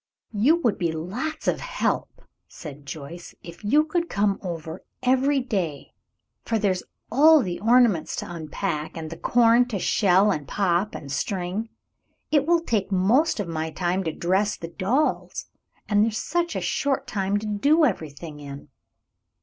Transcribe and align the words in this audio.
"You 0.33 0.55
would 0.63 0.79
be 0.79 0.91
lots 0.91 1.47
of 1.47 1.59
help," 1.59 2.23
said 2.47 2.87
Joyce, 2.87 3.35
"if 3.43 3.63
you 3.63 3.83
could 3.83 4.09
come 4.09 4.39
over 4.41 4.83
every 5.03 5.39
day, 5.41 5.93
for 6.43 6.57
there's 6.57 6.81
all 7.11 7.43
the 7.43 7.59
ornaments 7.59 8.15
to 8.15 8.25
unpack, 8.27 8.97
and 8.97 9.11
the 9.11 9.15
corn 9.15 9.67
to 9.67 9.77
shell, 9.77 10.31
and 10.31 10.47
pop, 10.47 10.95
and 10.95 11.11
string. 11.11 11.69
It 12.31 12.47
will 12.47 12.61
take 12.61 12.91
most 12.91 13.39
of 13.39 13.47
my 13.47 13.69
time 13.69 14.03
to 14.05 14.11
dress 14.11 14.57
the 14.57 14.69
dolls, 14.69 15.45
and 15.87 16.03
there's 16.03 16.17
such 16.17 16.55
a 16.55 16.61
short 16.61 17.05
time 17.05 17.37
to 17.37 17.45
do 17.45 17.85
everything 17.85 18.39
in." 18.39 18.69